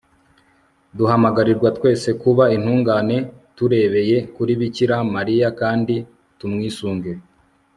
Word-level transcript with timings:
duhamagarirwa 0.97 1.69
twese 1.77 2.09
kuba 2.21 2.43
intungane 2.55 3.17
turebeye 3.57 4.17
kuri 4.35 4.53
bikira 4.61 4.95
mariya 5.15 5.47
kandi 5.59 5.95
tumwisunga 6.37 7.09